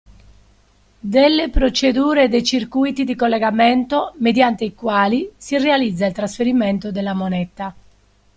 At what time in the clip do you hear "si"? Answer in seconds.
5.37-5.59